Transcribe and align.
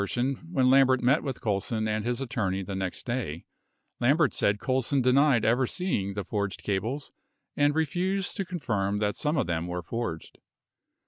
127 0.01 0.35
tion, 0.47 0.53
when 0.55 0.71
Lambert 0.71 1.03
met 1.03 1.21
with 1.21 1.41
Colson 1.41 1.87
and 1.87 2.03
his 2.03 2.19
attorney 2.19 2.63
the 2.63 2.73
next 2.73 3.05
day, 3.05 3.45
Lambert 3.99 4.33
said 4.33 4.59
Colson 4.59 4.99
denied 4.99 5.45
ever 5.45 5.67
seeing 5.67 6.15
the 6.15 6.23
forged 6.23 6.63
cables 6.63 7.11
and 7.55 7.75
refused 7.75 8.35
to 8.35 8.43
confirm 8.43 8.97
that 8.97 9.15
some 9.15 9.37
of 9.37 9.45
them 9.45 9.67
were 9.67 9.83
forged. 9.83 10.39